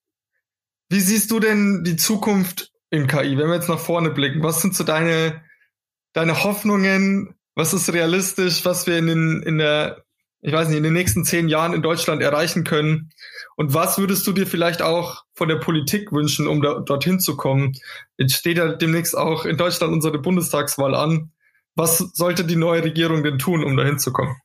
Wie 0.90 1.00
siehst 1.00 1.32
du 1.32 1.40
denn 1.40 1.84
die 1.84 1.96
Zukunft 1.96 2.72
in 2.90 3.08
KI, 3.08 3.38
wenn 3.38 3.48
wir 3.48 3.56
jetzt 3.56 3.70
nach 3.70 3.80
vorne 3.80 4.12
blicken? 4.12 4.44
Was 4.44 4.62
sind 4.62 4.76
so 4.76 4.84
deine, 4.84 5.44
deine 6.14 6.44
Hoffnungen? 6.44 7.35
Was 7.56 7.74
ist 7.74 7.92
realistisch, 7.92 8.66
was 8.66 8.86
wir 8.86 8.98
in, 8.98 9.08
den, 9.08 9.44
in 9.44 9.58
der 9.58 10.06
ich 10.46 10.54
weiß 10.54 10.68
nicht, 10.68 10.78
in 10.78 10.84
den 10.84 10.94
nächsten 10.94 11.26
zehn 11.26 11.50
Jahren 11.50 11.74
in 11.74 11.82
Deutschland 11.82 12.22
erreichen 12.22 12.64
können? 12.64 13.10
Und 13.56 13.74
was 13.74 13.98
würdest 13.98 14.28
du 14.28 14.32
dir 14.32 14.46
vielleicht 14.46 14.84
auch 14.84 15.24
von 15.34 15.50
der 15.50 15.56
Politik 15.56 16.12
wünschen, 16.12 16.48
um 16.48 16.62
da, 16.62 16.82
dorthin 16.82 17.20
zu 17.20 17.36
kommen? 17.36 17.74
Jetzt 18.18 18.36
steht 18.36 18.58
ja 18.58 18.74
demnächst 18.74 19.18
auch 19.18 19.46
in 19.46 19.58
Deutschland 19.58 19.92
unsere 19.92 20.20
Bundestagswahl 20.20 20.94
an. 20.94 21.32
Was 21.74 21.98
sollte 21.98 22.44
die 22.46 22.58
neue 22.58 22.84
Regierung 22.84 23.24
denn 23.24 23.40
tun, 23.40 23.64
um 23.64 23.76
dahin 23.76 23.98
zu 23.98 24.14
kommen? 24.14 24.36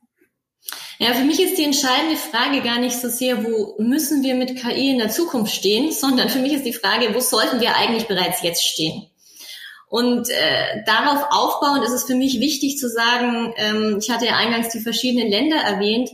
Ja, 0.97 1.13
für 1.13 1.23
mich 1.23 1.39
ist 1.39 1.59
die 1.59 1.65
entscheidende 1.65 2.15
Frage 2.15 2.61
gar 2.63 2.79
nicht 2.79 2.99
so 2.99 3.07
sehr, 3.07 3.43
wo 3.43 3.75
müssen 3.79 4.23
wir 4.23 4.33
mit 4.33 4.59
KI 4.59 4.91
in 4.91 4.97
der 4.97 5.09
Zukunft 5.09 5.53
stehen, 5.53 5.91
sondern 5.91 6.29
für 6.29 6.39
mich 6.39 6.53
ist 6.53 6.65
die 6.65 6.73
Frage, 6.73 7.13
wo 7.13 7.19
sollten 7.19 7.59
wir 7.59 7.75
eigentlich 7.75 8.07
bereits 8.07 8.41
jetzt 8.41 8.63
stehen? 8.65 9.10
Und 9.91 10.29
äh, 10.29 10.83
darauf 10.85 11.25
aufbauend 11.31 11.83
ist 11.83 11.91
es 11.91 12.05
für 12.05 12.15
mich 12.15 12.39
wichtig 12.39 12.77
zu 12.77 12.87
sagen, 12.87 13.53
ähm, 13.57 13.97
ich 13.99 14.09
hatte 14.09 14.25
ja 14.25 14.37
eingangs 14.37 14.69
die 14.69 14.79
verschiedenen 14.79 15.27
Länder 15.27 15.57
erwähnt, 15.57 16.09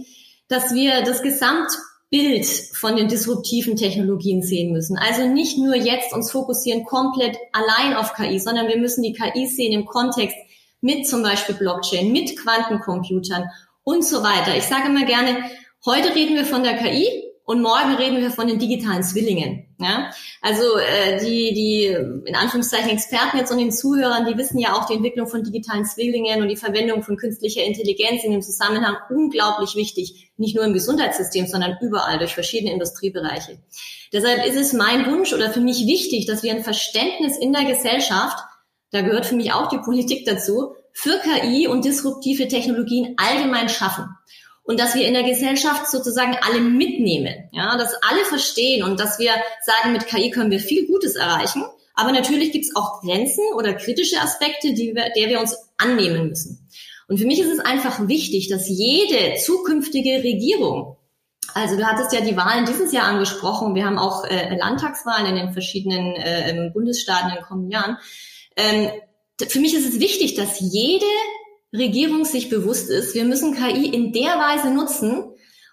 dass 0.47 0.73
wir 0.73 1.03
das 1.03 1.21
Gesamtbild 1.21 2.47
von 2.73 2.95
den 2.95 3.07
disruptiven 3.07 3.75
Technologien 3.75 4.41
sehen 4.41 4.73
müssen. 4.73 4.97
Also 4.97 5.27
nicht 5.27 5.59
nur 5.59 5.75
jetzt 5.75 6.11
uns 6.11 6.31
fokussieren 6.31 6.85
komplett 6.85 7.37
allein 7.53 7.95
auf 7.95 8.15
KI, 8.15 8.39
sondern 8.39 8.67
wir 8.67 8.77
müssen 8.77 9.03
die 9.03 9.13
KI 9.13 9.45
sehen 9.45 9.73
im 9.73 9.85
Kontext 9.85 10.35
mit 10.81 11.07
zum 11.07 11.21
Beispiel 11.21 11.53
Blockchain, 11.53 12.11
mit 12.11 12.35
Quantencomputern 12.35 13.43
und 13.83 14.03
so 14.03 14.23
weiter. 14.23 14.57
Ich 14.57 14.63
sage 14.63 14.87
immer 14.87 15.05
gerne, 15.05 15.37
heute 15.85 16.15
reden 16.15 16.33
wir 16.33 16.45
von 16.45 16.63
der 16.63 16.77
KI, 16.77 17.26
und 17.47 17.61
morgen 17.61 17.95
reden 17.95 18.17
wir 18.17 18.29
von 18.29 18.45
den 18.45 18.59
digitalen 18.59 19.03
Zwillingen. 19.03 19.67
Ja? 19.79 20.11
Also 20.41 20.63
äh, 20.79 21.17
die, 21.23 21.53
die 21.53 21.85
in 21.85 22.35
Anführungszeichen 22.35 22.89
Experten 22.89 23.37
jetzt 23.37 23.53
und 23.53 23.57
den 23.57 23.71
Zuhörern, 23.71 24.25
die 24.25 24.37
wissen 24.37 24.59
ja 24.59 24.73
auch 24.73 24.85
die 24.85 24.95
Entwicklung 24.95 25.29
von 25.29 25.45
digitalen 25.45 25.85
Zwillingen 25.85 26.41
und 26.41 26.49
die 26.49 26.57
Verwendung 26.57 27.03
von 27.03 27.15
künstlicher 27.15 27.63
Intelligenz 27.63 28.25
in 28.25 28.33
dem 28.33 28.41
Zusammenhang 28.41 28.97
unglaublich 29.09 29.75
wichtig. 29.77 30.29
Nicht 30.35 30.57
nur 30.57 30.65
im 30.65 30.73
Gesundheitssystem, 30.73 31.47
sondern 31.47 31.77
überall 31.79 32.19
durch 32.19 32.33
verschiedene 32.33 32.73
Industriebereiche. 32.73 33.59
Deshalb 34.11 34.45
ist 34.45 34.57
es 34.57 34.73
mein 34.73 35.05
Wunsch 35.09 35.31
oder 35.31 35.49
für 35.49 35.61
mich 35.61 35.87
wichtig, 35.87 36.25
dass 36.25 36.43
wir 36.43 36.51
ein 36.51 36.65
Verständnis 36.65 37.37
in 37.37 37.53
der 37.53 37.63
Gesellschaft, 37.63 38.37
da 38.91 38.99
gehört 39.03 39.25
für 39.25 39.35
mich 39.35 39.53
auch 39.53 39.69
die 39.69 39.79
Politik 39.79 40.25
dazu, 40.25 40.73
für 40.91 41.17
KI 41.19 41.69
und 41.69 41.85
disruptive 41.85 42.49
Technologien 42.49 43.15
allgemein 43.15 43.69
schaffen 43.69 44.09
und 44.67 44.79
dass 44.79 44.95
wir 44.95 45.07
in 45.07 45.13
der 45.13 45.23
Gesellschaft 45.23 45.89
sozusagen 45.89 46.37
alle 46.41 46.59
mitnehmen, 46.59 47.49
ja, 47.53 47.77
dass 47.77 47.95
alle 48.03 48.25
verstehen 48.25 48.83
und 48.83 48.99
dass 48.99 49.17
wir 49.17 49.31
sagen, 49.65 49.93
mit 49.93 50.07
KI 50.07 50.29
können 50.29 50.51
wir 50.51 50.59
viel 50.59 50.85
Gutes 50.85 51.15
erreichen. 51.15 51.63
Aber 51.95 52.11
natürlich 52.11 52.51
gibt 52.51 52.65
es 52.65 52.75
auch 52.75 53.01
Grenzen 53.01 53.43
oder 53.55 53.73
kritische 53.73 54.19
Aspekte, 54.19 54.73
die 54.73 54.93
wir, 54.93 55.09
der 55.15 55.29
wir 55.29 55.39
uns 55.39 55.57
annehmen 55.77 56.27
müssen. 56.27 56.69
Und 57.07 57.17
für 57.17 57.25
mich 57.25 57.39
ist 57.39 57.51
es 57.51 57.59
einfach 57.59 58.09
wichtig, 58.09 58.49
dass 58.49 58.67
jede 58.67 59.35
zukünftige 59.39 60.21
Regierung, 60.21 60.97
also 61.53 61.77
du 61.77 61.85
hattest 61.85 62.11
ja 62.11 62.19
die 62.19 62.35
Wahlen 62.35 62.65
dieses 62.65 62.91
Jahr 62.91 63.05
angesprochen, 63.05 63.73
wir 63.73 63.85
haben 63.85 63.97
auch 63.97 64.25
äh, 64.25 64.57
Landtagswahlen 64.57 65.27
in 65.27 65.35
den 65.37 65.53
verschiedenen 65.53 66.13
äh, 66.15 66.71
Bundesstaaten 66.73 67.29
in 67.29 67.35
den 67.35 67.45
kommenden 67.45 67.71
Jahren. 67.71 67.97
Ähm, 68.57 68.89
für 69.47 69.59
mich 69.59 69.73
ist 69.73 69.87
es 69.87 70.01
wichtig, 70.01 70.35
dass 70.35 70.59
jede 70.59 71.05
Regierung 71.73 72.25
sich 72.25 72.49
bewusst 72.49 72.89
ist, 72.89 73.13
wir 73.13 73.25
müssen 73.25 73.55
KI 73.55 73.87
in 73.87 74.13
der 74.13 74.37
Weise 74.39 74.69
nutzen, 74.69 75.23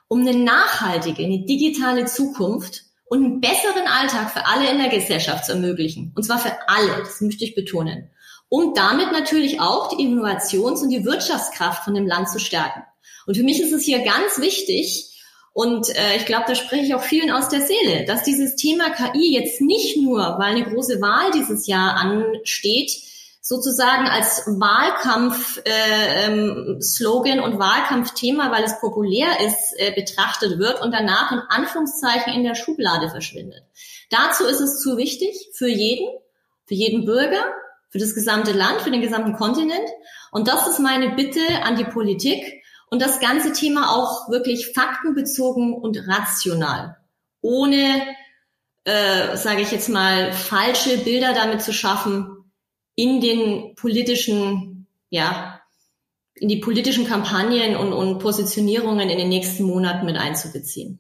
um 0.09 0.21
eine 0.21 0.37
nachhaltige, 0.37 1.25
eine 1.25 1.45
digitale 1.45 2.07
Zukunft 2.07 2.83
und 3.07 3.25
einen 3.25 3.41
besseren 3.41 3.87
Alltag 3.87 4.31
für 4.31 4.47
alle 4.47 4.71
in 4.71 4.79
der 4.79 4.89
Gesellschaft 4.89 5.47
zu 5.47 5.53
ermöglichen. 5.53 6.13
Und 6.15 6.25
zwar 6.25 6.39
für 6.39 6.57
alle, 6.69 6.99
das 6.99 7.21
möchte 7.21 7.45
ich 7.45 7.55
betonen. 7.55 8.11
Und 8.49 8.77
damit 8.77 9.13
natürlich 9.13 9.61
auch 9.61 9.89
die 9.89 10.03
Innovations- 10.03 10.83
und 10.83 10.91
die 10.91 11.05
Wirtschaftskraft 11.05 11.85
von 11.85 11.95
dem 11.95 12.07
Land 12.07 12.29
zu 12.29 12.39
stärken. 12.39 12.83
Und 13.27 13.37
für 13.37 13.43
mich 13.43 13.61
ist 13.61 13.73
es 13.73 13.85
hier 13.85 14.01
ganz 14.01 14.39
wichtig, 14.39 15.11
und 15.55 15.89
äh, 15.91 16.17
ich 16.17 16.27
glaube, 16.27 16.47
da 16.49 16.57
spreche 16.57 16.85
ich 16.85 16.95
auch 16.97 17.03
vielen 17.03 17.31
aus 17.31 17.49
der 17.49 17.61
Seele, 17.61 18.05
dass 18.07 18.25
dieses 18.25 18.57
Thema 18.57 18.91
KI 18.91 19.35
jetzt 19.35 19.61
nicht 19.61 19.97
nur, 19.97 20.19
weil 20.39 20.57
eine 20.57 20.65
große 20.65 21.01
Wahl 21.01 21.31
dieses 21.33 21.69
Jahr 21.69 21.95
ansteht, 21.95 22.91
sozusagen 23.47 24.09
als 24.09 24.47
Wahlkampf-Slogan 24.47 27.39
äh, 27.39 27.41
ähm, 27.41 27.45
und 27.45 27.59
Wahlkampfthema, 27.59 28.51
weil 28.51 28.65
es 28.65 28.81
populär 28.81 29.39
ist, 29.45 29.75
äh, 29.77 29.93
betrachtet 29.95 30.59
wird 30.59 30.81
und 30.81 30.93
danach 30.93 31.31
in 31.31 31.43
Anführungszeichen 31.51 32.33
in 32.33 32.43
der 32.43 32.55
Schublade 32.55 33.11
verschwindet. 33.11 33.63
Dazu 34.09 34.47
ist 34.47 34.61
es 34.61 34.81
zu 34.81 34.97
wichtig 34.97 35.51
für 35.53 35.69
jeden, 35.69 36.09
für 36.65 36.73
jeden 36.73 37.05
Bürger, 37.05 37.45
für 37.91 37.99
das 37.99 38.15
gesamte 38.15 38.53
Land, 38.53 38.81
für 38.81 38.91
den 38.91 39.03
gesamten 39.03 39.35
Kontinent. 39.35 39.91
Und 40.33 40.49
das 40.49 40.67
ist 40.67 40.79
meine 40.79 41.11
Bitte 41.11 41.43
an 41.65 41.77
die 41.77 41.85
Politik 41.85 42.63
und 42.89 43.03
das 43.03 43.21
ganze 43.21 43.53
Thema 43.53 43.95
auch 43.95 44.31
wirklich 44.31 44.73
faktenbezogen 44.73 45.75
und 45.75 46.09
rational, 46.09 46.97
ohne, 47.43 48.07
äh, 48.85 49.37
sage 49.37 49.61
ich 49.61 49.71
jetzt 49.71 49.91
mal, 49.91 50.33
falsche 50.33 50.97
Bilder 50.97 51.35
damit 51.35 51.61
zu 51.61 51.75
schaffen, 51.75 52.44
in 52.97 53.21
den 53.21 53.75
politischen, 53.75 54.87
ja, 55.11 55.61
in 56.35 56.49
die 56.49 56.57
politischen 56.57 57.07
Kampagnen 57.07 57.77
und, 57.77 57.93
und 57.93 58.19
Positionierungen 58.19 59.09
in 59.09 59.19
den 59.19 59.29
nächsten 59.29 59.65
Monaten 59.65 60.07
mit 60.07 60.17
einzubeziehen. 60.17 60.99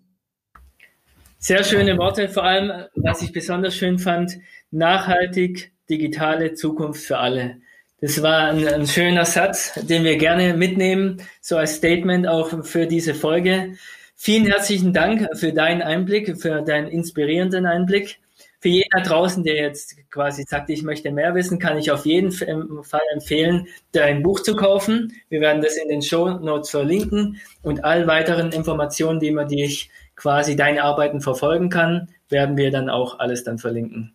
Sehr 1.38 1.62
schöne 1.62 1.98
Worte, 1.98 2.28
vor 2.28 2.44
allem, 2.44 2.86
was 2.94 3.20
ich 3.20 3.32
besonders 3.32 3.76
schön 3.76 3.98
fand, 3.98 4.38
nachhaltig 4.70 5.72
digitale 5.90 6.54
Zukunft 6.54 7.04
für 7.04 7.18
alle. 7.18 7.58
Das 8.00 8.22
war 8.22 8.48
ein, 8.48 8.66
ein, 8.66 8.86
schöner 8.86 9.24
Satz, 9.24 9.74
den 9.74 10.04
wir 10.04 10.16
gerne 10.16 10.54
mitnehmen, 10.54 11.22
so 11.40 11.56
als 11.56 11.76
Statement 11.76 12.26
auch 12.26 12.64
für 12.64 12.86
diese 12.86 13.14
Folge. 13.14 13.76
Vielen 14.16 14.46
herzlichen 14.46 14.92
Dank 14.92 15.28
für 15.34 15.52
deinen 15.52 15.82
Einblick, 15.82 16.40
für 16.40 16.62
deinen 16.62 16.88
inspirierenden 16.88 17.66
Einblick 17.66 18.18
für 18.64 18.70
jeden 18.70 19.02
draußen, 19.02 19.44
der 19.44 19.56
jetzt 19.56 19.94
quasi 20.10 20.44
sagt, 20.48 20.70
ich 20.70 20.82
möchte 20.82 21.12
mehr 21.12 21.34
wissen, 21.34 21.58
kann 21.58 21.76
ich 21.76 21.90
auf 21.90 22.06
jeden 22.06 22.32
Fall 22.32 23.02
empfehlen, 23.12 23.68
dein 23.92 24.22
Buch 24.22 24.40
zu 24.40 24.56
kaufen. 24.56 25.12
Wir 25.28 25.42
werden 25.42 25.60
das 25.60 25.76
in 25.76 25.90
den 25.90 26.00
Show 26.00 26.30
Notes 26.30 26.70
verlinken 26.70 27.38
und 27.60 27.84
all 27.84 28.06
weiteren 28.06 28.52
Informationen, 28.52 29.20
die 29.20 29.32
man 29.32 29.48
dich 29.48 29.90
quasi 30.16 30.56
deine 30.56 30.82
Arbeiten 30.82 31.20
verfolgen 31.20 31.68
kann, 31.68 32.08
werden 32.30 32.56
wir 32.56 32.70
dann 32.70 32.88
auch 32.88 33.18
alles 33.18 33.44
dann 33.44 33.58
verlinken. 33.58 34.14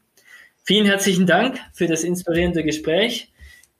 Vielen 0.64 0.88
herzlichen 0.88 1.28
Dank 1.28 1.60
für 1.72 1.86
das 1.86 2.04
inspirierende 2.04 2.64
Gespräch 2.64 3.32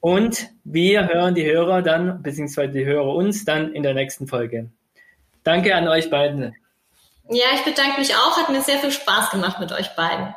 und 0.02 0.52
wir 0.66 1.08
hören 1.08 1.34
die 1.34 1.48
Hörer 1.48 1.82
dann, 1.82 2.22
beziehungsweise 2.22 2.74
die 2.74 2.86
Hörer 2.86 3.16
uns 3.16 3.44
dann 3.44 3.74
in 3.74 3.82
der 3.82 3.96
nächsten 3.96 4.28
Folge. 4.28 4.70
Danke 5.44 5.74
an 5.74 5.88
euch 5.88 6.12
beiden. 6.12 6.56
Ja, 7.28 7.46
ich 7.56 7.64
bedanke 7.64 8.00
mich 8.00 8.14
auch. 8.14 8.38
Hat 8.38 8.50
mir 8.52 8.62
sehr 8.62 8.78
viel 8.78 8.92
Spaß 8.92 9.32
gemacht 9.32 9.60
mit 9.60 9.72
euch 9.72 9.96
beiden. 9.96 10.36